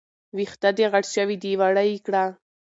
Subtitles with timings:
[0.37, 2.23] وېښته دې غټ شوي دي، واړه يې کړه